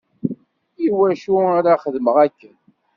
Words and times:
Iwacu 0.85 1.33
ara 1.57 1.73
xedmeɣ 1.83 2.15
akken? 2.25 2.55